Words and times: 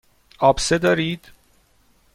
آبسه 0.39 0.77
دارید. 0.77 1.31